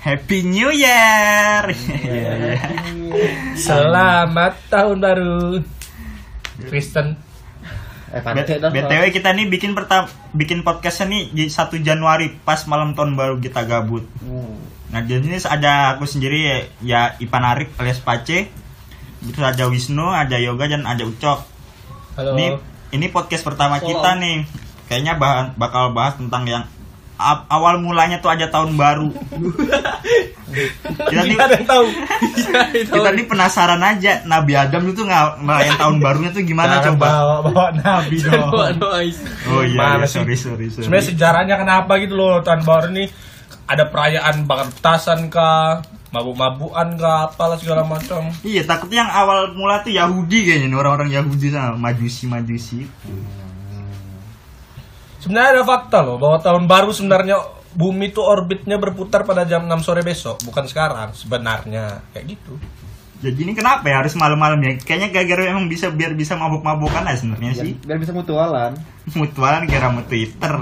[0.00, 1.72] Happy New Year.
[3.56, 5.64] Selamat tahun baru
[6.68, 7.16] Kristen
[8.14, 8.22] Eh.
[8.70, 13.42] BTW kita nih bikin pertama bikin podcastnya nih di 1 Januari pas malam tahun baru
[13.42, 14.06] kita gabut.
[14.22, 14.54] Hmm.
[14.94, 18.46] Nah di sini ada aku sendiri ya, ya Ipan Arif alias Pace.
[19.18, 21.42] Terus ada Wisnu, ada Yoga dan ada Ucok.
[22.14, 22.54] Halo Ini
[22.94, 24.46] ini podcast pertama kita nih.
[24.86, 26.62] Kayaknya bahan, bakal bahas tentang yang
[27.20, 29.10] awal mulanya tuh ada tahun baru.
[30.50, 31.86] kita nih Tidak ada yang tahu.
[32.90, 37.06] Kita nih penasaran aja Nabi Adam itu nggak ngelayan tahun barunya tuh gimana Jangan coba?
[37.06, 38.50] bawa, bawa nabi dong.
[38.50, 40.86] Oh iya, iya sorry sorry sorry.
[40.86, 43.08] Sebenarnya sejarahnya kenapa gitu loh tahun baru nih?
[43.64, 45.80] Ada perayaan bakar petasan kah?
[46.14, 47.30] Mabuk-mabukan kah?
[47.30, 48.30] Apalah segala macam.
[48.46, 52.86] Iya takutnya yang awal mula tuh Yahudi kayaknya nih, orang-orang Yahudi sama majusi majusi.
[55.24, 57.36] Sebenarnya ada fakta loh bahwa tahun baru sebenarnya
[57.74, 62.54] bumi itu orbitnya berputar pada jam 6 sore besok bukan sekarang sebenarnya kayak gitu
[63.24, 64.76] Jadi ini kenapa ya harus malam-malam ya?
[64.84, 67.72] Kayaknya gara-gara emang bisa biar bisa mabuk-mabukan aja sebenarnya Biar, sih.
[67.80, 68.72] biar bisa mutualan.
[69.16, 70.54] Mutualan kira mau Twitter.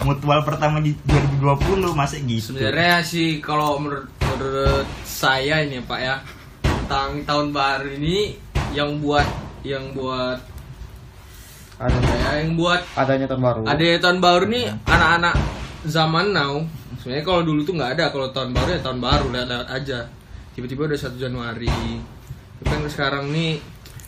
[0.00, 2.56] Mutual pertama di 2020 masa gitu.
[2.56, 6.16] Sebenarnya sih kalau menurut menurut saya ini Pak ya
[6.64, 8.32] tentang tahun baru ini
[8.72, 9.28] yang buat
[9.60, 10.40] yang buat
[11.74, 13.60] Ada ya, yang buat adanya tahun baru.
[13.66, 15.34] ada tahun baru nih anak-anak
[15.84, 16.54] zaman now.
[17.02, 20.00] Sebenarnya kalau dulu tuh nggak ada kalau tahun baru ya tahun baru lewat-lewat aja.
[20.54, 21.74] Tiba-tiba udah 1 Januari.
[22.62, 23.58] Tapi kan sekarang nih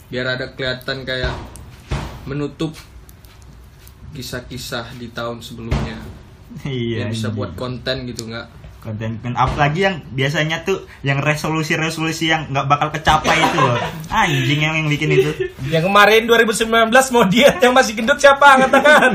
[0.07, 1.35] biar ada kelihatan kayak
[2.31, 2.71] menutup
[4.15, 5.99] kisah-kisah di tahun sebelumnya.
[6.63, 7.03] Iya.
[7.03, 7.35] Biar bisa iya.
[7.35, 12.89] buat konten gitu nggak konten konten apalagi yang biasanya tuh yang resolusi-resolusi yang nggak bakal
[12.91, 13.79] kecapai itu loh.
[14.09, 15.31] Anjing yang, yang bikin itu.
[15.67, 16.71] yang kemarin 2019
[17.11, 19.13] mau diet yang masih gendut siapa angkat tangan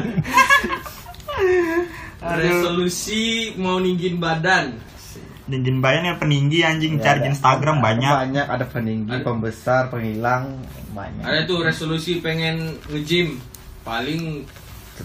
[2.21, 3.21] resolusi
[3.55, 4.77] mau ninggin badan
[5.41, 8.13] Dingin bayan yang peninggi anjing Ya, cari di ada- Instagram ada banyak.
[8.13, 9.25] Banyak ada peninggi, Ada.
[9.25, 11.23] pembesar, penghilang, banyak.
[11.23, 13.35] ada tuh resolusi pengen nge-gym
[13.81, 14.47] paling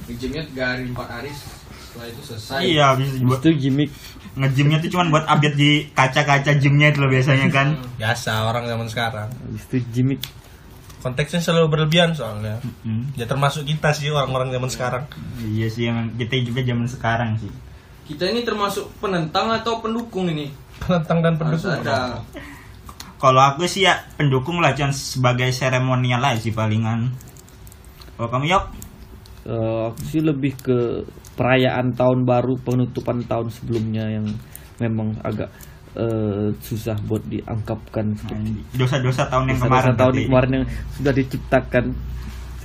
[0.07, 1.31] nge-gymnya 3 hari 4 hari
[1.97, 3.91] setelah itu selesai Iya, bisa buat Itu gimmick.
[4.37, 7.69] ngejimnya tuh cuman buat update di kaca-kaca gymnya itu loh biasanya kan.
[7.97, 10.21] biasa orang zaman sekarang Itu gimmick.
[10.99, 13.09] konteksnya selalu berlebihan soalnya Hmm.
[13.15, 15.05] ya termasuk kita sih orang-orang zaman sekarang
[15.41, 17.53] Iya sih emang kita juga zaman sekarang sih.
[18.05, 22.21] kita ini termasuk penentang atau pendukung ini penentang dan harus pendukung ada
[23.17, 27.17] Kalau aku sih ya pendukung lah cuman sebagai seremonial aja sih palingan.
[28.13, 28.65] Kalau kamu yok?
[29.47, 29.55] Eh,
[29.87, 30.79] aku sih lebih ke
[31.39, 34.27] perayaan tahun baru penutupan tahun sebelumnya yang
[34.77, 35.47] memang agak
[35.95, 38.11] eh, susah buat diangkapkan
[38.75, 39.95] dosa-dosa tahun yang Dosa-dosa kemarin.
[39.95, 40.27] tahun berarti.
[40.27, 41.85] kemarin yang sudah diciptakan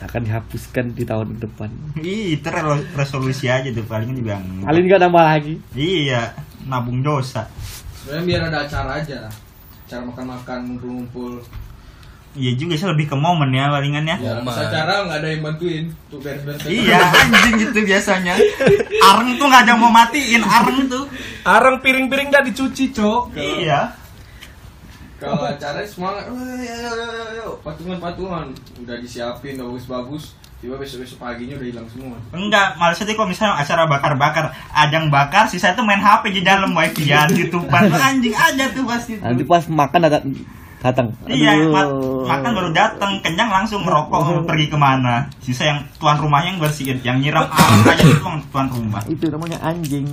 [0.01, 1.69] akan dihapuskan di tahun depan.
[2.01, 2.49] Ih, itu
[2.97, 4.41] resolusi aja tuh palingan juga.
[4.65, 5.55] Alin nggak nambah lagi.
[5.77, 6.33] Iya,
[6.65, 7.45] nabung dosa.
[8.01, 9.33] sebenarnya biar ada acara aja lah
[9.85, 11.37] cara makan-makan ngumpul-ngumpul
[12.31, 14.15] Iya juga sih lebih ke momen ya palingan ya.
[14.15, 18.39] ya acara nggak ada yang bantuin tuh beres-beres Iya, anjing gitu biasanya.
[19.03, 21.11] Areng tuh nggak ada yang mau matiin, areng tuh.
[21.43, 23.99] arang piring-piring nggak dicuci cok Iya.
[25.19, 28.49] kalau acara semangat "Woi, ayo, ayo, ayo, ayo, patungan-patungan
[28.79, 33.57] udah disiapin udah bagus-bagus tiba besok-besok paginya udah hilang semua Enggak, malah sih kalau misalnya
[33.57, 38.69] acara bakar-bakar, ada yang bakar, sisa itu main HP di dalam wifi-an, YouTubean, anjing aja
[38.69, 39.17] tuh pasti.
[39.17, 40.23] Nanti pas makan datang
[40.81, 41.13] datang.
[41.29, 41.93] Iya, ma-
[42.25, 45.29] makan baru datang, kenyang langsung merokok, pergi ke mana.
[45.37, 48.17] Sisa yang tuan rumahnya yang bersihin, yang nyiram air aja itu
[48.49, 49.01] tuan rumah.
[49.05, 50.09] Itu namanya anjing.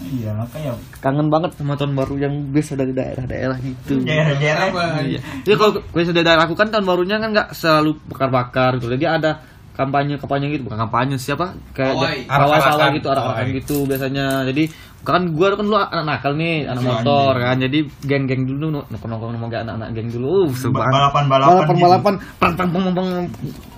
[0.00, 0.72] Iya, makanya
[1.04, 4.00] Kangen banget sama tahun baru yang biasa dari daerah-daerah gitu.
[4.00, 4.72] daerah-daerah.
[5.04, 5.20] Iya.
[5.44, 8.88] Jadi kalau gue sudah daerah aku kan tahun barunya kan nggak selalu bakar-bakar gitu.
[8.88, 9.44] Jadi ada
[9.80, 10.68] kampanye kampanye gitu.
[10.68, 11.56] Bukan kampanye siapa?
[11.72, 12.60] Kayak Arak-arakan.
[12.60, 13.56] sawah gitu arah-arakan Pawai.
[13.64, 14.26] gitu biasanya.
[14.44, 14.64] Jadi
[15.00, 17.44] kan gue kan dulu anak nakal nih anak Iya, motor iya.
[17.48, 17.56] kan.
[17.64, 20.28] Jadi geng-geng dulu nongkrong nongkrong sama kayak anak-anak geng dulu.
[20.44, 20.92] Uh, seru Ba- banget.
[20.92, 21.48] balapan-balapan.
[21.48, 21.84] balapan gitu.
[21.88, 23.08] balapan pang pang pang pang,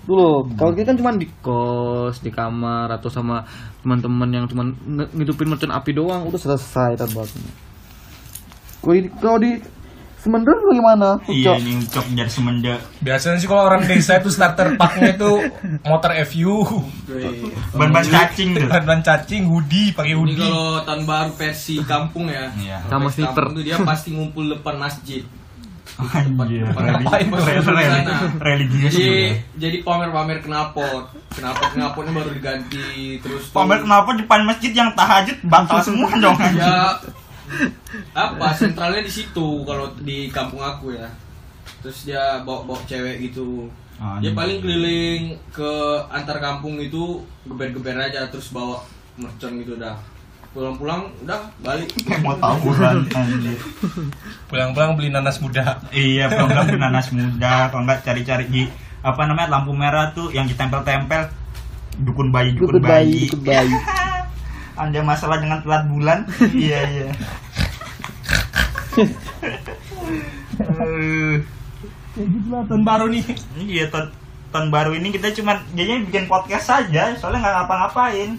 [0.02, 0.28] dulu.
[0.58, 3.46] Kalau kita kan cuma di kos di kamar atau sama
[3.80, 4.66] teman-teman yang cuma
[5.14, 7.52] ngidupin mercon api doang udah selesai tahun barunya
[9.22, 9.62] kalau di,
[10.22, 11.08] kalau di Semender bagaimana?
[11.26, 12.74] Iya, ini ucok jadi semenda.
[13.02, 15.32] biasanya sih kalau orang desa itu starter packnya itu
[15.82, 16.62] motor FU
[17.74, 18.68] Ban-ban cacing tuh.
[18.70, 22.54] ban cacing hoodie pakai Ini hoodie kalau tahun baru versi kampung ya.
[22.54, 22.78] Iya.
[22.86, 25.26] Sama kampung tuh dia pasti ngumpul depan masjid.
[25.98, 26.64] Anjir.
[28.40, 28.92] Religius.
[28.94, 29.36] Jadi gitu.
[29.60, 31.04] jadi pamer-pamer knalpot.
[31.36, 36.96] Knalpot knalpotnya baru diganti terus Pamer kenapa depan masjid yang tahajud batal semua dong ya
[38.12, 41.08] apa sentralnya di situ kalau di kampung aku ya.
[41.80, 43.66] Terus dia bawa-bawa cewek gitu.
[43.96, 44.34] Ah, Dia anjing.
[44.34, 45.72] paling keliling ke
[46.08, 48.82] antar kampung itu geber-geber aja terus bawa
[49.14, 49.94] mercon gitu dah.
[50.52, 51.88] pulang-pulang udah balik
[52.20, 53.56] mau tawuran anjir.
[54.46, 55.80] Pulang-pulang beli nanas muda.
[55.88, 58.62] Iya, program nanas muda, kalau enggak cari-cari di
[59.00, 61.32] apa namanya lampu merah tuh yang ditempel-tempel
[61.98, 63.20] dukun bayi dukun, Dukun bayi, bayi.
[63.26, 63.72] dukun bayi.
[64.74, 66.18] Anda masalah dengan telat bulan?
[66.56, 67.08] iya iya.
[70.62, 71.34] Eh,
[72.68, 73.24] Tahun baru nih.
[73.64, 74.12] iya tahun,
[74.52, 78.30] tahun baru ini kita cuma jadinya bikin podcast saja, soalnya nggak ngapa-ngapain.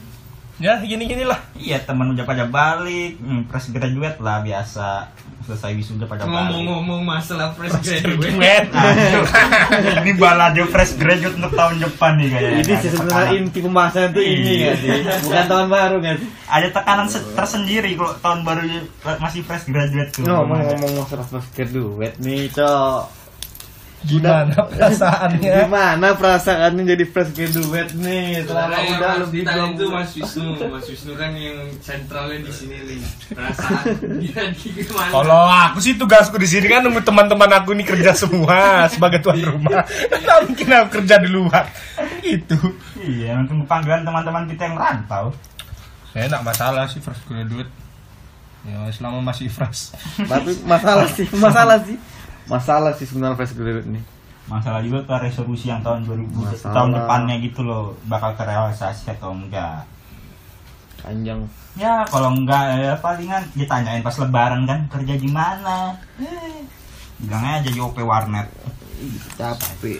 [0.55, 1.41] Ya, gini-gini lah.
[1.53, 5.09] Iya teman udah pada balik, hmm, fresh graduate lah biasa.
[5.43, 6.55] Selesai wisuda pada balik.
[6.55, 8.65] ngomong-ngomong masalah fresh graduate Duet.
[9.99, 12.61] ini balado fresh graduate untuk tahun depan nih kayaknya.
[12.61, 14.55] Ini sih sebenarnya inti pembahasan tuh ini Iya.
[14.63, 14.99] nggak sih?
[15.25, 16.27] Bukan tahun baru sih?
[16.47, 18.61] Ada tekanan se- tersendiri kalau tahun baru
[19.19, 20.23] masih fresh graduate tuh.
[20.23, 23.22] Ngomong-ngomong masalah fresh graduate nih, Cok.
[24.03, 25.51] Gimana perasaannya?
[25.63, 28.43] Gimana perasaannya jadi fresh graduate nih?
[28.43, 29.85] Selama yang udah lebih dua itu.
[29.87, 32.99] Mas Wisnu, Mas Wisnu kan yang sentralnya di sini nih.
[33.31, 35.11] Perasaan gimana?
[35.15, 38.59] Kalau aku sih tugasku di sini kan nunggu teman-teman aku nih kerja semua
[38.93, 39.87] sebagai tuan rumah.
[39.87, 41.65] Nggak mungkin aku kerja di luar.
[42.19, 42.59] Gitu.
[42.99, 45.31] Iya, untuk panggilan teman-teman kita yang merantau.
[46.11, 47.71] Saya enggak masalah sih fresh graduate.
[48.63, 49.91] Ya, selama masih fresh.
[50.23, 51.99] Tapi masalah sih, masalah sih.
[52.45, 54.03] Masalah sih sebenarnya fresh graduate nih.
[54.43, 56.75] Masalah juga tuh resolusi yang tahun 2000 Masalah.
[56.75, 59.87] tahun depannya gitu loh, bakal kerealisasi atau enggak.
[60.99, 61.47] Panjang.
[61.73, 65.95] Ya, kalau enggak ya palingan ditanyain pas lebaran kan kerja di mana.
[66.19, 66.63] Eh,
[67.17, 68.51] Bilangnya jadi OP warnet.
[69.39, 69.99] Capek.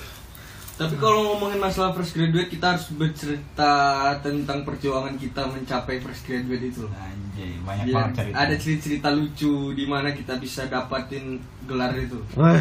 [0.74, 3.74] Tapi kalau ngomongin masalah fresh graduate, kita harus bercerita
[4.20, 6.90] tentang perjuangan kita mencapai fresh graduate itu.
[6.90, 8.36] Anjay, banyak Biar banget cerita.
[8.36, 12.18] ada cerita-cerita lucu di mana kita bisa dapatin gelar itu.
[12.34, 12.58] Wah,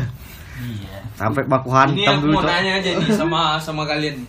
[0.55, 1.01] Iya.
[1.15, 4.29] sampai baku Ini hantam aku dulu, mau nanya aja nih sama sama kalian nih.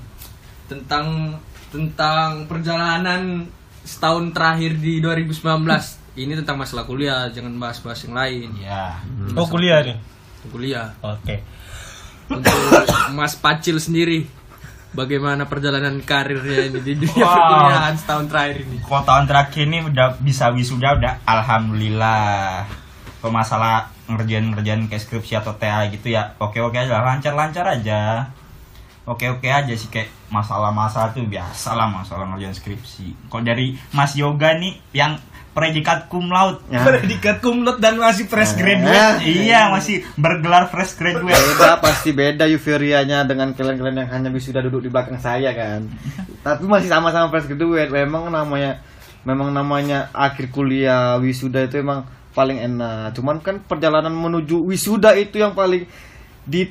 [0.65, 1.36] tentang
[1.68, 3.44] tentang perjalanan
[3.83, 5.44] setahun terakhir di 2019.
[6.13, 8.50] Ini tentang masalah kuliah, jangan bahas-bahas yang lain.
[8.56, 9.03] Iya.
[9.36, 9.97] Oh, kuliah nih.
[10.47, 10.88] Kuliah.
[11.01, 11.44] Oke.
[12.30, 12.56] Untuk
[13.14, 14.25] Mas Pacil sendiri,
[14.94, 17.34] bagaimana perjalanan karirnya ini di dunia Wow.
[17.36, 18.78] perkuliahan setahun terakhir ini?
[18.80, 22.64] Kalau tahun terakhir ini udah bisa wisuda udah alhamdulillah.
[23.20, 28.28] Kalau masalah ngerjain-ngerjain kayak skripsi atau TA gitu ya oke-oke aja lancar-lancar aja.
[29.04, 33.28] Oke-oke aja sih kayak masalah-masalah tuh biasa lah masalah ngerjain skripsi.
[33.28, 35.20] Kalau dari Mas Yoga nih yang
[35.53, 36.59] predikat cum laude.
[36.67, 36.81] Ya.
[36.81, 38.59] Predikat kumlot dan masih fresh Eh.
[38.59, 39.21] graduate.
[39.23, 41.38] iya, masih bergelar fresh graduate.
[41.38, 45.88] Beda pasti beda euforianya dengan kalian-kalian yang hanya sudah duduk di belakang saya kan.
[46.41, 47.94] Tapi masih sama-sama fresh graduate.
[47.94, 48.81] Memang namanya
[49.23, 52.03] memang namanya akhir kuliah wisuda itu emang
[52.33, 53.13] paling enak.
[53.13, 55.85] Cuman kan perjalanan menuju wisuda itu yang paling
[56.44, 56.67] di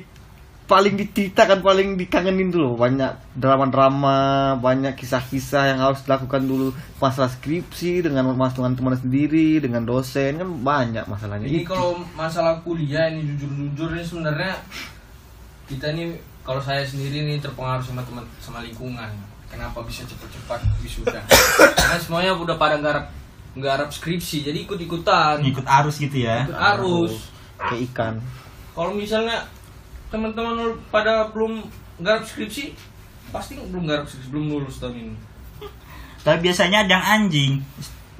[0.73, 8.01] paling diceritakan paling dikangenin dulu banyak drama-drama banyak kisah-kisah yang harus dilakukan dulu masalah skripsi
[8.01, 13.21] dengan mas dengan teman sendiri dengan dosen kan banyak masalahnya Ini kalau masalah kuliah ini
[13.37, 14.57] jujur-jujur ini sebenarnya
[15.69, 19.07] kita ini kalau saya sendiri nih terpengaruh sama teman sama lingkungan.
[19.47, 21.21] Kenapa bisa cepat-cepat wisuda?
[21.77, 23.13] Karena semuanya udah pada garap
[23.53, 25.39] garap skripsi, jadi ikut-ikutan.
[25.39, 26.49] Ngikut arus gitu ya.
[26.49, 27.29] Ikut arus.
[27.53, 28.13] kayak ikan
[28.73, 29.45] Kalau misalnya
[30.13, 31.65] teman-teman pada belum
[31.97, 32.77] garap skripsi,
[33.33, 35.15] pasti belum garap skripsi, belum lulus tahun ini.
[36.21, 37.51] Tapi biasanya ada yang anjing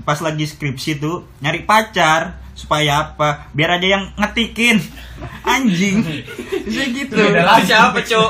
[0.02, 3.46] pas lagi skripsi tuh nyari pacar supaya apa?
[3.54, 4.82] Biar ada yang ngetikin.
[5.46, 6.02] Anjing.
[6.66, 7.14] Bisa gitu.
[7.14, 8.30] Beda lagi siapa, Cok?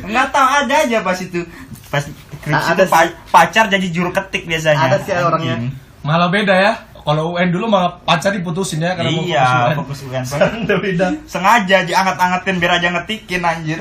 [0.00, 1.44] Enggak tahu ada aja pas itu.
[1.92, 4.80] Pas skripsi ada tuh pa- pacar jadi juru ketik biasanya.
[4.80, 5.60] Ada sih orangnya.
[6.00, 6.72] Malah beda ya.
[7.04, 9.44] Kalau UN dulu malah pacar diputusin ya karena mau Iya,
[9.74, 10.64] fokus fokus UN.
[10.64, 11.06] Udah beda.
[11.24, 13.80] Sengaja diangkat-angkatin biar aja ngetikin anjir.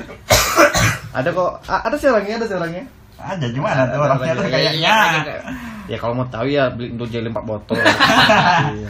[1.09, 2.83] ada kok a- ada sih orangnya ada sih orangnya
[3.15, 4.93] Ada gimana tuh orangnya tuh Iya, kayaknya.
[5.85, 8.89] ya kalau mau tahu ya beli untuk jelly 4 botol Iya.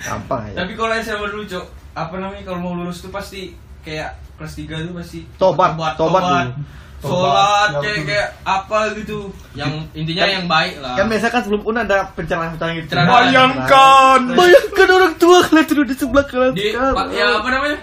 [0.00, 3.52] gampang ya Tapi kalau SMA dulu, Cok, apa namanya kalau mau lulus tuh pasti
[3.86, 6.50] kayak kelas 3 tuh pasti Tobat, tobat dulu.
[6.96, 7.84] Sholat Tobat.
[7.84, 9.30] kayak kayak apa gitu.
[9.52, 10.94] Yang intinya Kan- yang baik lah.
[10.96, 13.06] kan biasa kan sebelum un ada pencerahan-pencerahan gitu Pencerahan.
[13.06, 14.20] Bayangkan.
[14.34, 17.78] bayangkan orang tua kalian duduk di sebelah kalian di ya apa namanya?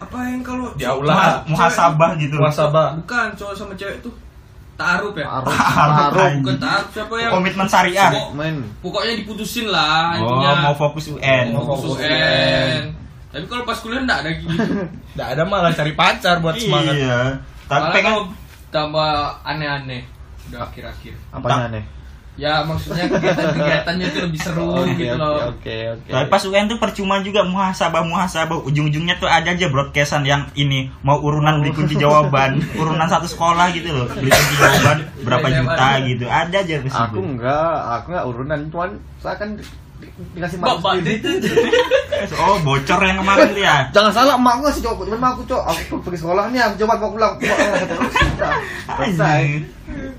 [0.00, 1.44] Apa yang kalau Di aula.
[1.44, 2.34] Muhasabah gitu.
[2.34, 2.96] Muhasabah.
[2.96, 4.14] bukan cowok sama cewek tuh
[4.74, 5.28] taruh ya?
[5.28, 5.52] taruh
[6.08, 6.30] Taruh.
[6.40, 8.10] Bukan taruh siapa yang Komitmen syariah.
[8.10, 8.32] Pokok-
[8.80, 10.50] pokoknya diputusin lah Oh, intinya.
[10.64, 11.44] mau fokus UN.
[11.52, 12.82] Mau Fokus fokus UN.
[13.30, 14.54] Tapi kalau pas kuliah enggak ada gitu.
[15.14, 16.94] Nggak ada malah cari pacar buat semangat.
[16.98, 17.20] Iya.
[17.70, 18.22] Tapi Malah pengen kalau
[18.70, 19.10] tambah
[19.46, 20.02] aneh-aneh.
[20.50, 21.14] Udah akhir-akhir.
[21.30, 21.84] apanya aneh
[22.40, 25.36] ya maksudnya kegiatan-kegiatannya itu lebih seru Oke, gitu oke, loh.
[25.52, 30.24] oke oke Tapi pas UN tuh percuma juga muhasabah muhasabah ujung-ujungnya tuh ada aja broadcastan
[30.24, 34.08] yang ini mau urunan beli kunci jawaban urunan satu sekolah gitu loh.
[34.08, 38.60] Beli kunci jawaban berapa juta gitu ada aja aku enggak aku enggak urunan.
[38.72, 39.50] Cuman saya kan
[40.36, 41.20] dikasih bapak sendiri.
[41.20, 41.30] itu
[42.42, 45.42] oh bocor yang kemarin tuh ya Jangan salah, emak aku ngasih cowok, cuman emak aku
[45.48, 47.34] cowok, aku pergi sekolah nih, aku coba mau pulang.
[47.40, 48.52] Udah,
[49.00, 49.40] Selesai.
[49.40, 49.64] Anjing.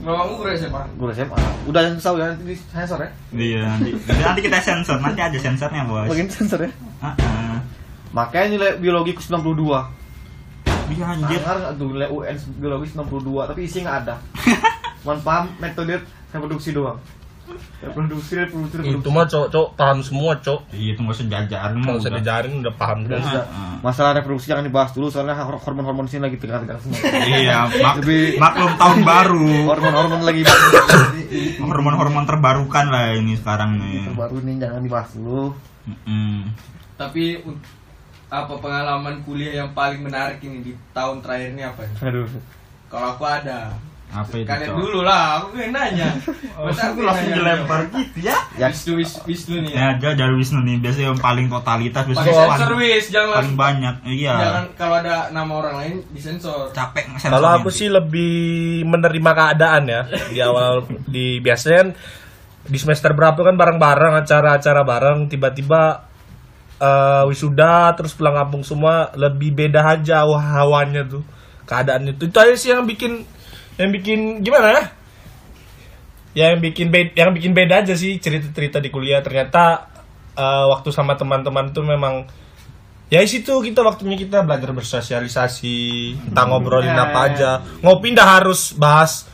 [0.01, 1.38] bapakmu guru SMA Gue SMA.
[1.69, 3.09] Udah yang tahu ya nanti di sensor ya.
[3.31, 6.09] Iya nanti, nanti kita sensor nanti ada sensornya bos.
[6.09, 6.71] Bagian sensor ya.
[7.05, 7.55] Heeh.
[8.11, 10.01] Makanya nilai biologi ku 92.
[10.91, 11.39] Iya anjir.
[11.39, 14.15] Nggak tuh nilai UN biologi 92, tapi isi nggak ada.
[15.05, 16.01] Cuman paham metode
[16.33, 17.00] reproduksi doang.
[17.81, 21.86] Reproduksi, reproduksi, itu mah cok cok paham semua cok Iya itu nggak usah jajaran mah
[21.88, 22.46] kalau saya udah.
[22.62, 23.20] udah paham Udah.
[23.20, 23.74] Heeh.
[23.81, 27.01] Masalah reproduksi jangan dibahas dulu soalnya hormon-hormon sini lagi tegang-tegang semua.
[27.01, 29.48] Iya, mak Lebih- maklum tahun baru.
[29.65, 30.41] Hormon-hormon lagi
[31.60, 34.05] Hormon-hormon terbarukan lah ini sekarang nih.
[34.08, 35.53] terbaru nih jangan dibahas dulu.
[35.81, 36.46] Mm-mm.
[36.93, 37.58] tapi un-
[38.29, 41.81] apa pengalaman kuliah yang paling menarik ini di tahun terakhir ini apa?
[42.00, 42.29] Aduh.
[42.86, 43.74] kalau aku ada
[44.12, 44.44] Apa itu?
[44.46, 46.12] kalian dulu lah aku yang nanya
[46.53, 47.36] Masa aku Langsung nanya?
[47.38, 48.36] dilempar gitu ya.
[48.53, 52.03] Ya, Wisnu Wis- Wisnu nih ya Ya, dia dari Wisnu nih biasanya yang paling totalitas
[52.06, 53.96] biasanya paling, sensor wis jangan paling banyak.
[54.06, 54.34] Iya.
[54.38, 57.08] jangan kalau ada nama orang lain disensor capek.
[57.18, 58.36] Kalau aku sih lebih
[58.84, 60.72] menerima keadaan ya di awal
[61.06, 61.89] di biasanya kan
[62.63, 66.03] di semester berapa kan bareng-bareng acara-acara bareng tiba-tiba
[66.77, 71.24] eh, wisuda terus pulang kampung semua lebih beda aja hawa- hawanya tuh
[71.63, 73.24] keadaannya tuh itu aja sih yang bikin
[73.80, 74.72] yang bikin gimana?
[74.72, 74.84] Ya
[76.32, 79.20] Ya, yang bikin beda, yang bikin beda aja sih cerita-cerita di kuliah.
[79.20, 79.92] Ternyata
[80.36, 82.24] eh, waktu sama teman-teman tuh memang
[83.12, 85.80] ya di situ kita waktunya kita belajar bersosialisasi.
[86.32, 87.50] Kita ngobrolin apa aja.
[87.84, 89.28] Ngopi ndak harus bahas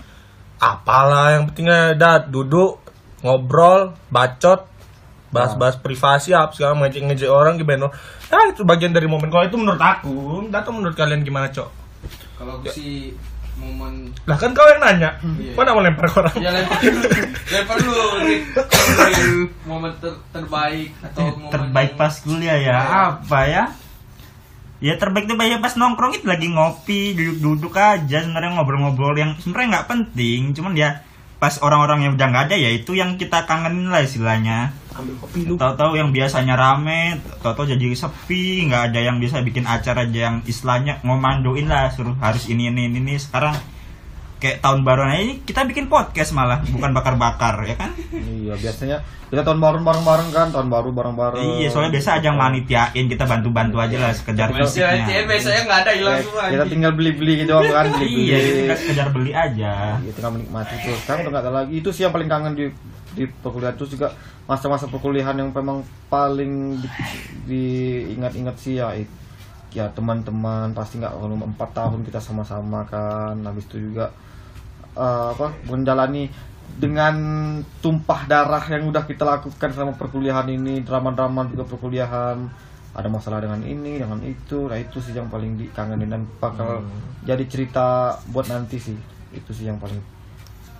[0.58, 2.82] apalah yang pentingnya dah duduk
[3.22, 4.66] ngobrol bacot
[5.30, 7.94] bahas-bahas privasi apa segala ngejek ngejek orang gimana?
[8.34, 9.30] Nah itu bagian dari momen.
[9.30, 11.70] Kalau itu menurut aku tahu menurut kalian gimana cok?
[12.42, 13.14] Kalau aku sih
[13.58, 14.14] momen.
[14.30, 15.18] Lah kan kau yang nanya.
[15.54, 16.36] Kau nggak mau lempar ke orang?
[16.40, 16.78] Ya lempar.
[16.80, 17.00] Dulu
[17.54, 18.04] lempar dulu
[19.68, 22.62] momen ter- terbaik atau momen terbaik pas kuliah ya?
[22.62, 22.78] Iya.
[23.18, 23.64] apa ya?
[24.78, 29.82] Ya terbaik tuh banyak pas nongkrong itu lagi ngopi duduk-duduk aja sebenarnya ngobrol-ngobrol yang sebenarnya
[29.82, 30.54] nggak penting.
[30.54, 31.02] Cuman ya
[31.38, 34.74] pas orang-orang yang udah nggak ada ya itu yang kita kangenin lah istilahnya
[35.58, 40.36] tahu-tahu yang biasanya rame tahu-tahu jadi sepi nggak ada yang bisa bikin acara aja yang
[40.44, 43.16] istilahnya ngomandoin lah suruh harus ini ini ini, ini.
[43.18, 43.56] sekarang
[44.38, 47.92] kayak tahun baru aja ini kita bikin podcast malah bukan bakar-bakar ya kan
[48.48, 51.60] Iya, biasanya kita tahun baru bareng-bareng kan, tahun baru bareng-bareng.
[51.60, 55.28] Iya, soalnya biasa aja yang manitiain kita bantu-bantu aja lah sekedar fisiknya.
[55.28, 58.24] biasanya nggak ada hilang Eh, semua kita tinggal beli-beli gitu doang kan, beli-beli.
[58.24, 60.00] Iya, kita sekedar beli aja.
[60.00, 60.96] Iya, tinggal menikmati tuh.
[61.04, 61.74] Sekarang udah nggak ada lagi.
[61.76, 62.66] Itu sih yang paling kangen di
[63.18, 63.74] di perkuliahan.
[63.74, 64.14] Terus juga
[64.46, 66.94] masa-masa perkuliahan yang memang paling di-
[67.50, 68.94] diingat-ingat sih ya
[69.76, 73.36] ya teman-teman pasti nggak kalau empat tahun kita sama-sama kan.
[73.42, 74.14] Habis itu juga
[74.94, 76.30] eh, apa menjalani
[76.78, 77.16] dengan
[77.82, 82.38] tumpah darah yang udah kita lakukan selama perkuliahan ini drama-drama juga perkuliahan.
[82.98, 84.66] Ada masalah dengan ini dengan itu.
[84.66, 86.82] Nah itu sih yang paling dikangenin dan bakal
[87.22, 88.98] jadi cerita buat nanti sih.
[89.34, 90.17] Itu sih yang paling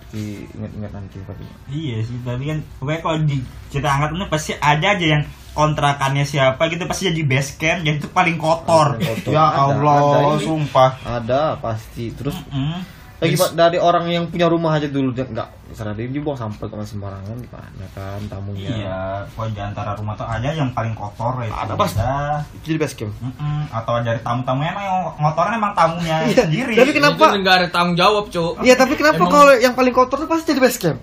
[0.08, 3.36] diingat-ingat nanti tapi Iya sih, tapi kan pokoknya kalau di
[3.68, 5.22] cerita angkat ini pasti ada aja yang
[5.52, 8.94] kontrakannya siapa gitu pasti jadi base camp jadi itu paling kotor.
[8.94, 9.30] Paling kotor.
[9.34, 10.90] Ya Ada, Allah, ada sumpah.
[11.02, 12.97] ada pasti terus Mm.
[13.18, 16.64] Lagi Pak, dari orang yang punya rumah aja dulu dia nggak misalnya dia dibuang sampah
[16.64, 21.34] ke sembarangan gimana kan tamunya Iya, kalau di antara rumah tuh ada yang paling kotor
[21.40, 21.50] ya.
[21.50, 21.98] Ada, pasti.
[21.98, 22.46] Ada.
[22.62, 23.60] jadi camp Mm-mm.
[23.68, 25.00] Atau dari tamu-tamunya emang yang
[25.52, 26.74] emang tamunya Iya, sendiri.
[26.78, 29.92] tapi kenapa- itu nggak ada tanggung jawab cuk Iya tapi kenapa Emang- kalau yang paling
[29.92, 30.98] kotor tuh pasti jadi camp?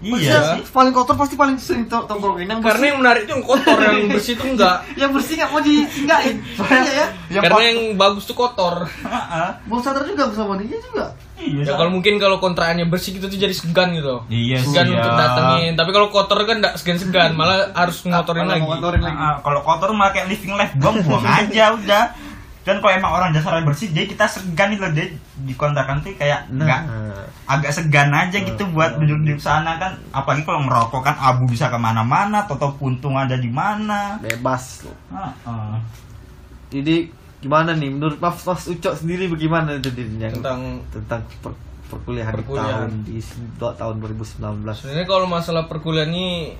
[0.00, 3.44] Iya Maksudnya, paling kotor pasti paling sering to- tongkrongin yang karena yang menarik itu yang
[3.44, 6.36] kotor yang bersih itu enggak yang bersih nggak mau disinggahin.
[6.54, 9.48] Soalnya ya, Yang karena yang bagus tuh kotor Heeh.
[9.64, 11.12] mau sadar juga sama dia juga.
[11.36, 11.62] Iya.
[11.62, 14.96] ya kalau mungkin kalau kontraannya bersih gitu tuh jadi segan gitu Iya sih, segan ya.
[14.98, 19.16] untuk datengin tapi kalau kotor kan enggak segan-segan malah harus ngotorin Malah lagi ngotorin lagi.
[19.38, 22.04] Kalau kotor malah kayak living life buang-buang aja udah.
[22.60, 25.08] Dan kalau emang orang dasarnya bersih, jadi kita segan itu loh, dia
[25.42, 26.82] dikontrakan tuh kayak nggak
[27.48, 29.96] agak segan aja gitu buat duduk di sana kan.
[30.12, 34.20] Apalagi kalau ngerokok kan abu bisa ke mana-mana, toto puntung ada di mana.
[34.20, 34.96] bebas loh.
[35.08, 35.76] Ah, ah.
[36.68, 37.08] Jadi
[37.40, 41.56] gimana nih menurut Mas, Mas Ucok sendiri bagaimana jadinya tentang tentang per-
[41.88, 42.90] perkuliahan, Perkuliahan.
[43.02, 43.18] di
[43.56, 44.76] tahun di tahun 2019?
[44.76, 46.52] sebenarnya kalau masalah perkuliahan ini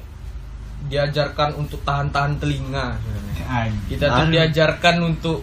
[0.81, 3.69] diajarkan untuk tahan-tahan telinga sebenarnya.
[3.87, 5.39] Kita tuh diajarkan untuk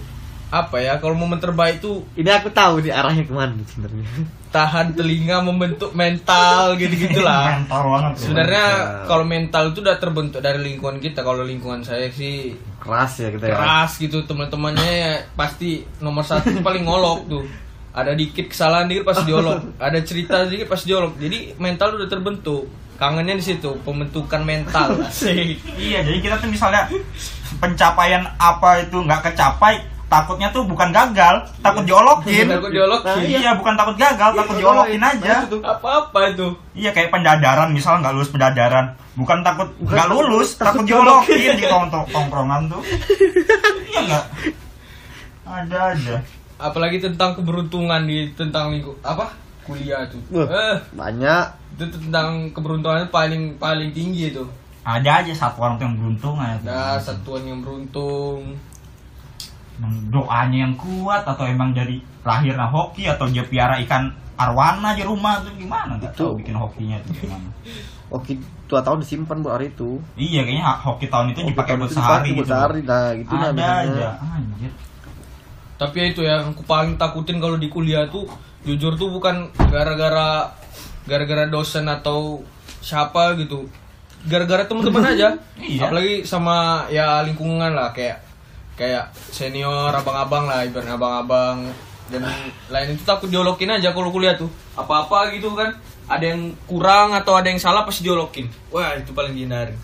[0.47, 4.07] apa ya kalau momen terbaik tuh Ini aku tahu nih arahnya ke mana sebenarnya.
[4.47, 8.19] tahan telinga membentuk mental gitu gitulah mental banget ya.
[8.23, 8.65] sebenarnya
[9.03, 13.43] kalau mental itu udah terbentuk dari lingkungan kita kalau lingkungan saya sih Keras ya kita
[13.43, 13.59] ya.
[13.59, 17.43] keras gitu teman-temannya ya pasti nomor satu paling ngolok tuh
[17.91, 22.71] ada dikit kesalahan dikit pasti diolok ada cerita dikit pasti diolok jadi mental udah terbentuk
[22.95, 25.59] kangennya di situ pembentukan mental Asik.
[25.91, 26.87] iya jadi kita tuh misalnya
[27.59, 32.47] pencapaian apa itu nggak kecapai takutnya tuh bukan gagal takut diolokin.
[32.47, 33.27] Takut diolokin.
[33.27, 33.51] Iya.
[33.59, 35.35] Bukan takut gagal takut diolokin aja.
[35.47, 36.47] Apa-apa itu?
[36.73, 38.95] Iya kayak pendadaran misal nggak lulus pendadaran.
[39.19, 41.59] Bukan takut nggak lulus takut diolokin.
[41.59, 42.81] di tongkrong tongkrongan tuh.
[43.87, 44.25] Iya nggak?
[45.47, 46.15] Ada aja.
[46.57, 49.31] Apalagi tentang keberuntungan di tentang lingkup apa?
[49.67, 50.23] Kuliah tuh.
[50.31, 51.45] Eh Banyak.
[51.77, 54.41] itu tentang keberuntungan paling paling tinggi itu.
[54.87, 58.55] Ada aja satu orang tuh yang beruntung aja ada satuan yang beruntung
[60.09, 65.41] doanya yang kuat atau emang dari lahirnya hoki atau dia piara ikan arwana di rumah
[65.41, 65.97] tuh gimana?
[65.97, 67.49] Nggak tahu bikin hokinya tuh gimana.
[68.07, 68.39] Oke,
[68.71, 69.99] dua tahun disimpan buat hari itu.
[70.15, 72.49] iya kayaknya hoki tahun itu Hoki dipakai tahun buat itu sehari gitu.
[72.49, 74.71] sehari, nah, gitu ada aja anjir.
[75.77, 78.25] Tapi ya itu yang aku paling takutin kalau di kuliah tuh
[78.65, 80.49] jujur tuh bukan gara-gara
[81.05, 82.41] gara-gara dosen atau
[82.81, 83.69] siapa gitu.
[84.25, 85.37] Gara-gara teman-teman aja.
[85.61, 85.87] Iya.
[85.89, 88.23] apalagi sama ya lingkungan lah kayak
[88.77, 91.73] kayak senior abang-abang lah ibaratnya abang-abang.
[92.07, 92.23] Dan
[92.71, 94.47] lain itu takut diolokin aja kalau kuliah tuh.
[94.77, 95.75] Apa-apa gitu kan.
[96.07, 99.75] Ada yang kurang atau ada yang salah pasti diolokin wah itu paling dihindari.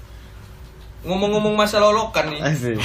[1.04, 2.40] Ngomong-ngomong masalah olokan nih.
[2.40, 2.80] Asik.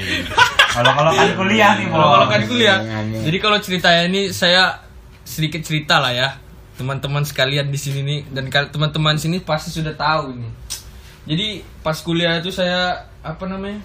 [0.74, 2.78] kalau kalau kan kuliah nih kalau kalau kan kuliah.
[3.20, 4.80] Jadi kalau ceritanya ini saya
[5.28, 6.28] sedikit cerita lah ya.
[6.80, 10.48] Teman-teman sekalian di sini nih dan teman-teman sini pasti sudah tahu ini.
[11.28, 13.80] Jadi pas kuliah itu saya apa namanya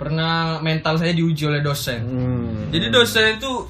[0.00, 2.00] pernah mental saya diuji oleh dosen.
[2.00, 2.72] Hmm.
[2.72, 3.68] jadi dosen itu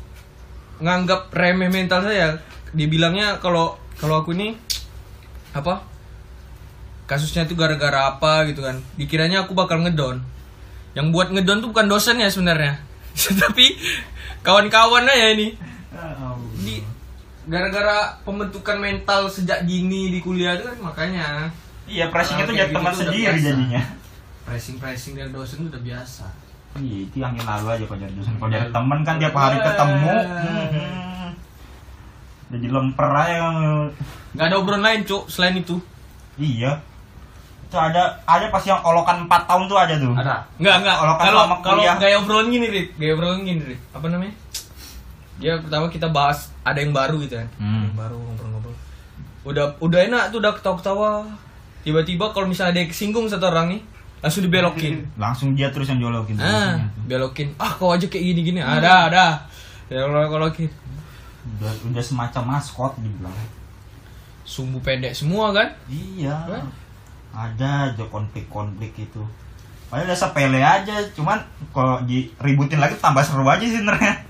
[0.79, 2.39] nganggap remeh mental saya.
[2.71, 4.55] Dibilangnya kalau kalau aku ini
[5.51, 5.83] apa
[7.11, 8.79] kasusnya itu gara-gara apa gitu kan.
[8.95, 10.23] Dikiranya aku bakal ngedon.
[10.95, 12.79] Yang buat ngedon tuh bukan dosennya sebenarnya.
[13.43, 13.75] Tapi
[14.47, 15.59] kawan-kawan aja ini.
[16.63, 16.79] Di
[17.51, 21.51] gara-gara pembentukan mental sejak dini di kuliah itu kan makanya.
[21.91, 23.83] Iya pressingnya tuh jadi teman gitu sendiri jadinya
[24.51, 26.27] pressing pressing dari dosen udah biasa
[26.83, 30.15] iya itu yang lalu aja kalau dari dosen kalau dari temen kan tiap hari ketemu
[30.27, 31.31] hmm.
[32.51, 33.39] jadi lemper aja
[34.35, 35.79] nggak ada obrolan lain cuk selain itu
[36.35, 36.83] iya
[37.71, 40.43] itu ada ada pas yang olokan 4 tahun tuh ada tuh Ada.
[40.59, 40.97] Enggak, enggak.
[40.99, 42.89] Kalau kan Kalau kalau gaya obrolan gini, Rit.
[42.99, 43.81] Gaya obrolan gini, Rit.
[43.95, 44.35] Apa namanya?
[45.39, 47.47] Ya pertama kita bahas ada yang baru gitu kan.
[47.63, 47.87] Hmm.
[47.87, 48.77] Yang baru ngobrol-ngobrol.
[49.47, 51.31] Udah udah enak tuh udah ketawa-ketawa.
[51.87, 53.81] Tiba-tiba kalau misalnya ada yang kesinggung satu orang nih,
[54.21, 54.95] langsung dibelokin.
[55.17, 56.77] langsung dia terus yang jolokin Ah,
[57.09, 57.57] belokin.
[57.57, 58.61] Ah, kau aja kayak gini-gini.
[58.61, 59.27] Ada, ada.
[59.89, 60.71] Ya kalau kalau gitu.
[61.57, 63.33] udah, udah semacam maskot dibilang
[64.45, 65.69] Sumbu pendek semua kan?
[65.89, 66.63] iya Hah?
[67.31, 69.23] ada aja konflik-konflik itu
[69.91, 71.43] Padahal udah sepele aja, cuman
[71.75, 74.23] kalau diributin lagi tambah seru aja sih sebenarnya.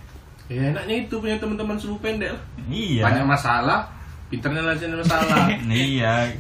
[0.49, 2.33] Ya enaknya itu punya teman-teman subuh pendek.
[2.65, 3.05] Iya.
[3.05, 3.85] Banyak masalah,
[4.33, 5.53] pinternya nyelesain masalah.
[5.69, 6.33] iya.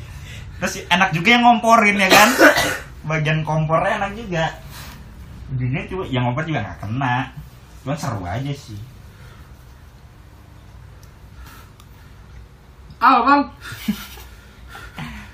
[0.56, 2.28] Terus enak juga yang ngomporin ya kan?
[3.11, 4.46] Bagian kompornya enak juga.
[5.51, 7.35] Ujungnya juga yang ngompor juga nggak kena.
[7.83, 8.79] Cuman seru aja sih.
[13.03, 13.51] Ah, Bang.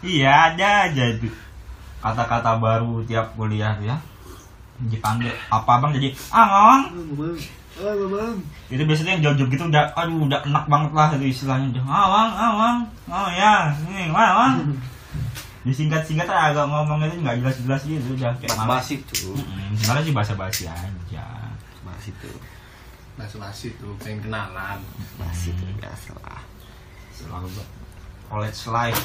[0.07, 1.27] Iya ada aja itu
[1.99, 3.99] kata-kata baru tiap kuliah tuh ya.
[4.79, 6.83] Dipanggil apa bang jadi ah bang.
[8.71, 12.07] Itu biasanya yang jauh-jauh gitu udah aduh udah enak banget lah itu istilahnya udah ah
[12.07, 12.79] bang ah bang
[13.11, 13.53] oh ya
[13.91, 14.55] ini mana bang.
[15.67, 18.87] Disingkat-singkat agak ngomong itu nggak jelas-jelas gitu udah kayak malas.
[18.87, 19.35] Basi tuh.
[19.75, 21.27] Sebenarnya sih basa-basi aja.
[21.83, 22.39] Basi tuh.
[23.19, 24.79] Basi-basi tuh, pengen kenalan.
[25.19, 26.39] Basi tuh biasa lah.
[27.11, 27.69] Selalu buat
[28.31, 29.03] college life.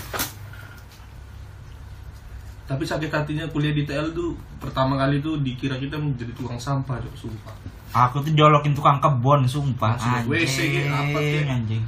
[2.70, 7.02] Tapi sakit hatinya kuliah di TL tuh pertama kali tuh dikira kita menjadi tukang sampah,
[7.02, 7.56] Cok, sumpah.
[7.92, 10.00] Aku tuh jolokin tukang kebon, sumpah.
[10.00, 11.52] Masuk WC gitu, apa Anjing, kek.
[11.52, 11.84] anjing.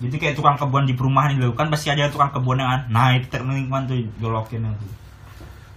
[0.00, 2.82] Jadi kayak tukang kebun di perumahan itu kan pasti ada tukang kebun yang kan.
[2.88, 4.88] Nah, itu lingkungan tuh jolokin itu.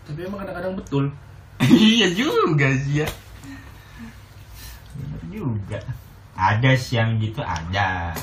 [0.08, 1.12] Tapi emang kadang-kadang betul.
[1.68, 3.08] iya juga sih ya.
[4.96, 5.80] Bener juga.
[6.40, 8.16] Ada sih yang gitu ada.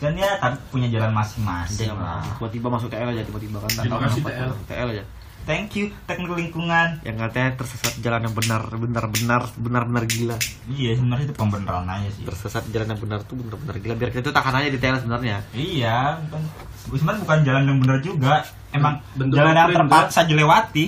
[0.00, 2.22] Dan ya tapi punya jalan masing-masing lah.
[2.38, 3.70] Tiba-tiba masuk TL aja tiba-tiba kan.
[3.82, 4.46] Kenapa TL.
[4.46, 5.04] masuk TL aja.
[5.48, 7.00] Thank you teknik lingkungan.
[7.00, 10.36] Yang katanya tersesat jalan yang benar, benar-benar benar-benar gila.
[10.68, 12.22] Iya sebenarnya itu pembenaran aja sih.
[12.28, 13.94] Tersesat jalan yang benar tuh benar-benar gila.
[13.96, 15.36] Biar kita tuh tahan aja di TL sebenarnya.
[15.56, 16.42] Iya, bukan.
[16.92, 18.34] Sebenarnya bukan jalan yang benar juga.
[18.70, 20.84] Emang Bentuk jalan yang terpaksa dilewati.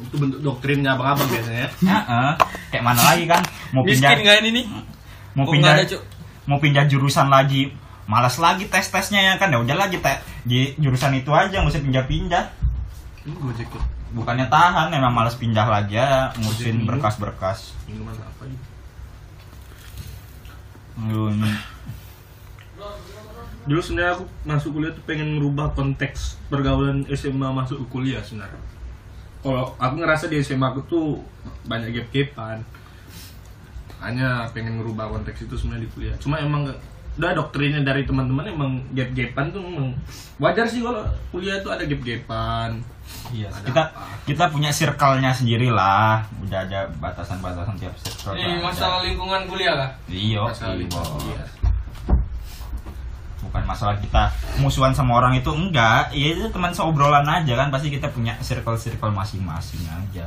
[0.00, 1.68] Itu bentuk doktrinnya abang-abang biasanya.
[1.80, 2.30] Heeh.
[2.70, 3.42] kayak mana lagi kan
[3.74, 4.62] mau pindah Miskin ini?
[5.34, 6.02] mau Kok pindah nggak ada, Cuk?
[6.46, 7.70] mau pindah jurusan lagi
[8.10, 11.70] malas lagi tes tesnya ya kan ya udah lagi te- di jurusan itu aja nggak
[11.70, 12.44] usah pindah pindah
[13.38, 13.82] gojek ya.
[14.10, 18.58] bukannya tahan emang malas pindah lagi ya ngurusin berkas berkas Minuman apa ini?
[23.66, 28.62] Dulu sebenarnya aku masuk kuliah tuh pengen merubah konteks pergaulan SMA masuk kuliah sebenarnya.
[29.40, 31.06] Kalau aku ngerasa di SMA aku tuh
[31.66, 32.62] banyak gap-gapan.
[34.00, 36.16] Hanya pengen merubah konteks itu sebenarnya di kuliah.
[36.20, 36.68] Cuma emang
[37.18, 39.90] udah doktrinnya dari teman-teman emang gap-gapan tuh emang
[40.38, 41.02] wajar sih kalau
[41.34, 42.80] kuliah tuh ada gap-gapan.
[43.30, 44.02] Iya, Ada kita apa?
[44.26, 46.22] kita punya circle-nya sendiri lah.
[46.42, 48.34] Udah ada batasan-batasan tiap circle.
[48.38, 48.70] Ini lah.
[48.70, 49.90] masalah lingkungan kuliah kah?
[50.06, 51.42] Iya, Masalah iya.
[53.42, 54.30] Bukan masalah kita
[54.62, 56.14] musuhan sama orang itu enggak.
[56.14, 57.68] Ya itu teman seobrolan aja kan.
[57.74, 60.26] Pasti kita punya circle-circle masing-masing aja.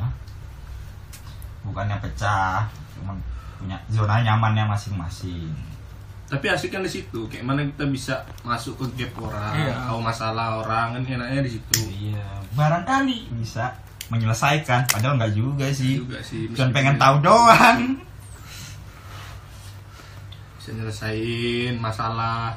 [1.64, 2.68] Bukannya pecah,
[3.00, 3.16] cuma
[3.56, 5.48] punya zona nyamannya masing-masing.
[6.24, 7.28] Tapi asik kan di situ.
[7.28, 9.74] Kayak mana kita bisa masuk ke gap orang, Iya.
[9.86, 11.80] tahu masalah orang kan enaknya di situ.
[12.10, 13.70] Iya, barangkali bisa
[14.10, 14.90] menyelesaikan.
[14.90, 16.02] Padahal enggak juga sih.
[16.02, 16.50] Juga sih.
[16.52, 18.02] Cuma pengen tahu doang.
[20.58, 22.56] bisa nyelesain masalah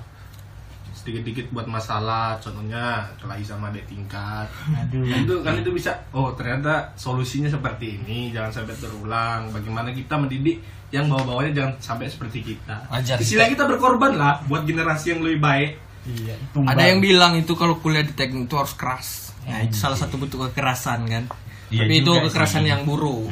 [1.06, 5.06] sedikit-dikit buat masalah contohnya kelahi sama adik tingkat Aduh.
[5.06, 10.18] Nah, itu kan itu bisa oh ternyata solusinya seperti ini jangan sampai terulang bagaimana kita
[10.18, 10.58] mendidik
[10.90, 13.22] yang bawa-bawanya jangan sampai seperti kita Wajar.
[13.22, 15.70] istilah kita berkorban lah buat generasi yang lebih baik
[16.06, 19.34] Iya, Ada yang bilang itu kalau kuliah di teknik itu harus keras.
[19.42, 21.26] Ya, itu salah satu bentuk kekerasan kan.
[21.66, 22.70] Iya Tapi itu kekerasan sih.
[22.70, 23.26] yang buruk.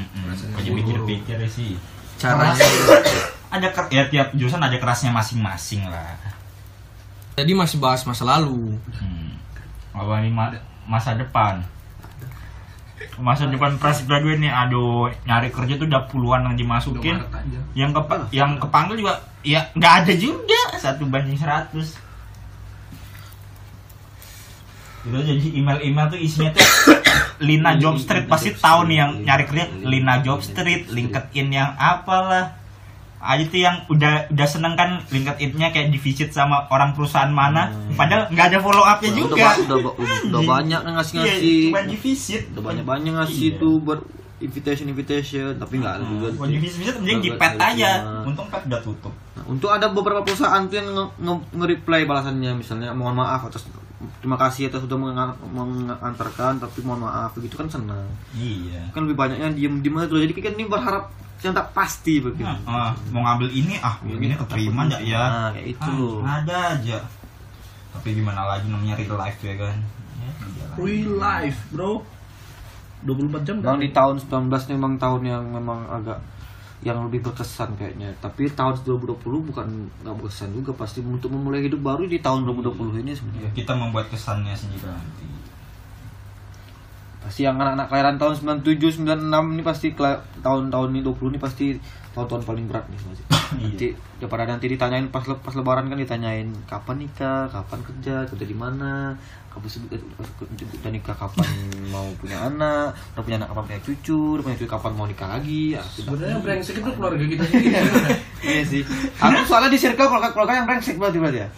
[0.58, 1.78] Kayak pikir-pikir sih.
[2.18, 2.58] Caranya.
[3.54, 6.18] Ada ker- ya tiap jurusan ada kerasnya masing-masing lah.
[7.34, 8.78] Jadi masih bahas masa lalu.
[8.94, 9.34] Hmm.
[9.94, 11.62] Ngomongin ma- masa depan.
[13.14, 17.18] Masa depan fresh graduate nih, aduh nyari kerja tuh udah puluhan yang dimasukin.
[17.74, 18.02] Yang ke
[18.34, 22.00] yang kepanggil juga ya nggak ada juga satu banding 100
[25.04, 26.64] Gitu jadi email-email tuh isinya tuh
[27.46, 32.56] Lina Job Street pasti tahu nih yang nyari kerja Lina Job Street, LinkedIn yang apalah.
[33.26, 37.66] Aja tuh yang udah udah seneng kan LinkedIn-nya kayak di visit sama orang perusahaan mana,
[37.90, 39.56] padahal nggak ada follow up-nya juga.
[39.56, 39.92] udah, udah,
[40.28, 41.40] udah banyak yang ngasih-ngasih.
[41.40, 42.42] Iya, cuma di visit.
[42.50, 43.58] Udah banyak-banyak ngasih Iya.
[43.58, 43.98] tuh ber
[44.36, 46.26] invitation invitation tapi nggak ada juga.
[46.30, 47.90] Kalau di visit visit mending di pet aja.
[47.98, 48.26] terima.
[48.26, 49.14] Untung pet udah tutup.
[49.32, 53.64] Nah, untuk ada beberapa perusahaan tuh yang nge- nge- nge-reply balasannya misalnya mohon maaf atas
[54.14, 58.92] terima kasih atas sudah menga- mengantarkan tapi mohon maaf begitu kan senang Iya.
[58.92, 61.08] kan lebih banyaknya diem diem aja tuh jadi kan ini berharap
[61.44, 62.42] yang tak pasti begitu.
[62.42, 65.22] Nah, ah, mau ngambil ini ah ini keterima nggak ya.
[65.22, 66.98] Nah kayak itu Ah, ada aja.
[67.92, 69.76] Tapi gimana lagi namanya real life ya kan?
[70.16, 70.76] Ya, iyalah.
[70.76, 71.92] real life bro.
[73.04, 76.18] 24 jam Memang di tahun 19 ini memang tahun yang memang agak
[76.80, 78.16] yang lebih berkesan kayaknya.
[78.16, 79.66] Tapi tahun 2020 bukan
[80.00, 80.72] nggak berkesan juga.
[80.72, 83.50] Pasti untuk memulai hidup baru di tahun 2020 ini Ya, sebenarnya.
[83.52, 85.24] kita membuat kesannya sendiri nanti
[87.24, 89.16] Pasti yang anak-anak kelahiran tahun 97, 96
[89.50, 89.88] ini pasti
[90.38, 91.66] tahun-tahun ini 20 ini pasti
[92.12, 93.24] tahun-tahun paling berat nih masih.
[93.64, 98.44] Nanti daripada nanti ditanyain pas le- pas lebaran kan ditanyain kapan nikah, kapan kerja, kerja
[98.44, 99.16] di mana,
[99.48, 100.00] kapan se- eh,
[100.74, 101.48] udah nikah kapan
[101.88, 105.28] mau punya anak, udah punya anak kapan punya cucu, udah punya cucu kapan mau nikah
[105.28, 105.76] lagi.
[105.76, 106.12] Sudah.
[106.12, 107.72] sebenarnya brengsek itu keluarga kita sendiri
[108.44, 108.82] Iya sih.
[109.16, 111.48] Aku soalnya di circle keluarga, keluarga yang brengsek berarti berarti ya.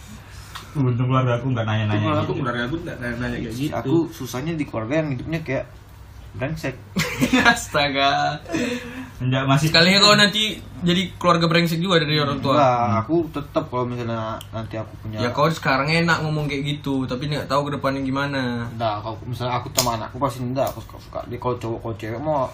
[0.85, 3.95] Untung keluarga aku nggak nanya-nanya Keluarga aku gitu keluarga aku nggak nanya kayak gitu Aku
[4.13, 5.65] susahnya di keluarga yang hidupnya kayak
[6.37, 6.77] brengsek.
[7.53, 8.37] Astaga.
[9.17, 12.61] Enggak, masih Sekalinya kau nanti jadi keluarga brengsek juga dari orang tua.
[12.61, 17.09] Enggak, aku tetap kalau misalnya nanti aku punya Ya kau sekarang enak ngomong kayak gitu,
[17.09, 18.69] tapi nggak tahu ke depannya gimana.
[18.77, 21.95] Enggak, kalau misalnya aku sama anakku pasti enggak, aku suka suka dia kalau cowok kalau
[21.97, 22.45] cewek mau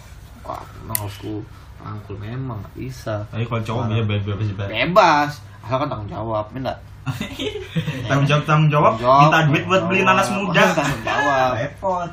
[0.46, 1.42] wah, memang harus ku
[1.82, 3.26] rangkul memang nggak bisa.
[3.26, 5.30] tapi kalau cowok dia bebas bebas Bebas,
[5.66, 6.78] asal kan tanggung jawab, enggak.
[8.08, 10.70] tanggung jawab tanggung jawab minta duit buat beli nanas muda.
[10.70, 11.50] Tanggung jawab.
[11.60, 12.10] repot.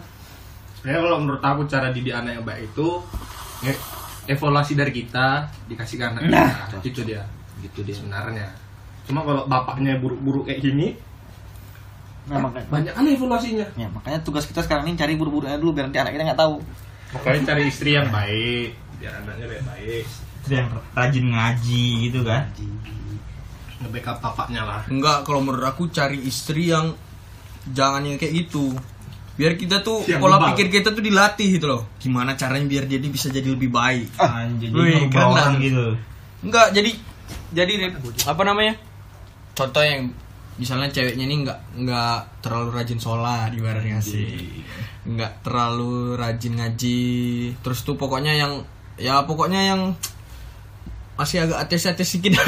[0.80, 2.88] Sebenarnya kalau menurut aku cara didik anak yang baik itu
[3.62, 3.84] nge-
[4.30, 6.80] evaluasi dari kita dikasih ke anak kita.
[6.82, 7.22] Itu dia.
[7.62, 7.96] Gitu dia.
[7.96, 8.48] sebenarnya.
[9.06, 10.88] Cuma kalau bapaknya buruk-buruk kayak gini
[12.30, 13.68] Nah, makanya, banyak kan evaluasinya.
[13.74, 16.62] Ya, makanya tugas kita sekarang ini cari buru-burunya dulu biar nanti anak kita nggak tahu.
[17.10, 20.06] makanya cari istri yang baik biar anaknya baik baik.
[20.46, 22.46] Terus yang rajin ngaji gitu kan
[23.80, 26.92] nge-backup bapaknya lah Enggak, kalau menurut aku cari istri yang
[27.70, 28.76] jangan yang kayak gitu.
[29.40, 30.48] Biar kita tuh Yang pola bebal.
[30.52, 31.88] pikir kita tuh dilatih gitu loh.
[31.96, 34.20] Gimana caranya biar dia bisa jadi lebih baik.
[34.20, 35.64] anjir Wih, jadi keren orang lah.
[35.64, 35.86] gitu
[36.44, 36.92] Enggak, jadi
[37.56, 37.74] jadi
[38.28, 38.76] apa namanya?
[39.56, 40.12] Contoh yang
[40.60, 44.60] misalnya ceweknya ini nggak nggak terlalu rajin sholat ibaratnya sih
[45.08, 47.08] nggak terlalu rajin ngaji
[47.64, 48.68] terus tuh pokoknya yang
[49.00, 49.96] ya pokoknya yang
[51.20, 52.40] masih agak ateis-ateis sedikit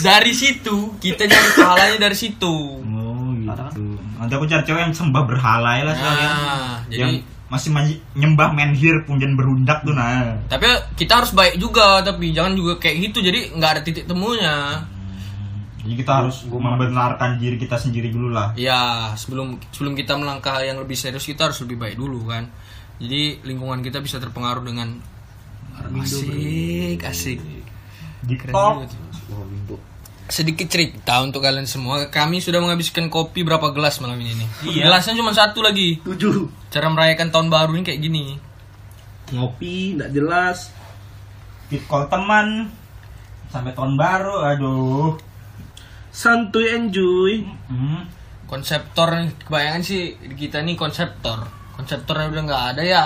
[0.00, 3.82] dari situ kita nyari pahalanya dari situ Oh gitu.
[4.14, 6.30] Nanti aku cari cewek yang sembah berhala ya lah sekalian.
[6.30, 7.12] nah jadi yang
[7.50, 10.38] masih manj- nyembah menhir punjen berundak tuh nah.
[10.46, 14.86] tapi kita harus baik juga tapi jangan juga kayak gitu jadi nggak ada titik temunya
[15.80, 18.52] Jadi kita harus membenarkan diri kita sendiri dulu lah.
[18.54, 22.46] ya sebelum sebelum kita melangkah yang lebih serius kita harus lebih baik dulu kan
[23.00, 25.00] jadi lingkungan kita bisa terpengaruh dengan
[25.96, 27.38] asik asik
[28.20, 28.74] Di Keren top.
[28.76, 28.86] juga
[29.66, 29.80] tuh.
[30.26, 34.84] sedikit cerita untuk kalian semua kami sudah menghabiskan kopi berapa gelas malam ini nih Iya.
[34.86, 36.46] gelasnya cuma satu lagi Tujuh.
[36.68, 38.24] cara merayakan tahun baru ini kayak gini
[39.30, 40.74] Ngopi, nggak jelas.
[41.66, 42.66] Fit call teman
[43.46, 45.14] sampai tahun baru aduh.
[46.10, 47.46] Santuy enjoy.
[47.66, 48.10] Hmm.
[48.44, 50.02] konseptor nih, kebayangan sih
[50.34, 53.04] kita nih konseptor konseptornya udah nggak ada ya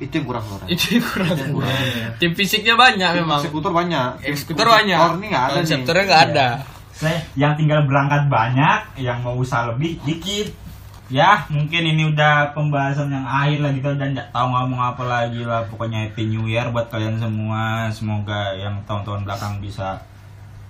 [0.00, 0.68] Itu yang kurang orang.
[0.72, 1.36] itu yang kurang
[2.16, 4.10] tim fisiknya banyak memang Eksekutor banyak.
[4.24, 6.48] eksekutor banyak ini nggak ada konseptornya nggak ada
[7.00, 10.52] Saya yang tinggal berangkat banyak, yang mau usaha lebih dikit.
[11.08, 15.42] Ya, mungkin ini udah pembahasan yang akhir lah kita udah nggak tahu ngomong apa lagi
[15.42, 15.64] lah.
[15.66, 17.88] Pokoknya Happy New Year buat kalian semua.
[17.88, 19.96] Semoga yang tahun-tahun belakang bisa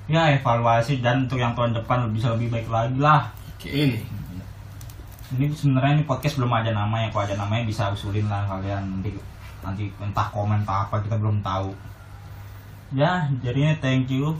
[0.06, 3.34] ya evaluasi dan untuk yang tahun depan bisa lebih baik lagi lah.
[3.58, 4.00] Oke.
[5.30, 7.14] Ini sebenarnya ini podcast belum ada namanya.
[7.14, 9.14] Kalau ada namanya bisa usulin lah kalian nanti
[9.60, 11.70] nanti entah komen entah apa kita belum tahu.
[12.90, 14.34] Ya, jadinya thank you.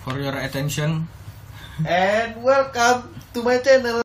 [0.00, 1.04] for your attention
[1.80, 3.98] And welcome to my channel.